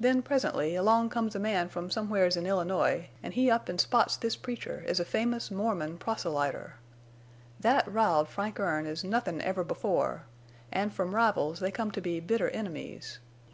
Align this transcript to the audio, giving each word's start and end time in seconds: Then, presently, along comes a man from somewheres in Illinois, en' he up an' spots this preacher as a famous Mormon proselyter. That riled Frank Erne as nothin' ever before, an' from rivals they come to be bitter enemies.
Then, 0.00 0.22
presently, 0.22 0.74
along 0.76 1.10
comes 1.10 1.34
a 1.34 1.38
man 1.38 1.68
from 1.68 1.90
somewheres 1.90 2.38
in 2.38 2.46
Illinois, 2.46 3.10
en' 3.22 3.32
he 3.32 3.50
up 3.50 3.68
an' 3.68 3.76
spots 3.78 4.16
this 4.16 4.34
preacher 4.34 4.82
as 4.86 4.98
a 4.98 5.04
famous 5.04 5.50
Mormon 5.50 5.98
proselyter. 5.98 6.76
That 7.60 7.86
riled 7.86 8.28
Frank 8.30 8.58
Erne 8.58 8.86
as 8.86 9.04
nothin' 9.04 9.42
ever 9.42 9.62
before, 9.62 10.24
an' 10.72 10.88
from 10.88 11.14
rivals 11.14 11.60
they 11.60 11.70
come 11.70 11.90
to 11.90 12.00
be 12.00 12.18
bitter 12.18 12.48
enemies. 12.48 13.18